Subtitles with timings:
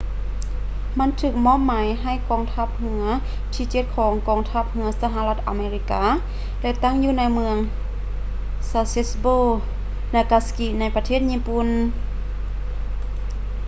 [0.99, 3.03] ມັນຖືກມອບໝາຍໃຫ້ກອງທັບເຮືອ
[3.53, 6.03] ທີເຈັດຂອງກອງທັບເຮືອສະຫະລັດອາເມລິກາ
[6.61, 7.57] ແລະ ຕັ້ງຢູ່ເມືອງ
[8.69, 9.37] sasebo
[10.13, 11.67] nagasaki ໃນປະເທດຍີ່ປຸ່ນ